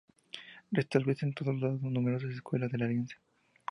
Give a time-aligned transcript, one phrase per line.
[0.71, 3.17] Restablece en todos lados numerosas escuelas de la Alianza.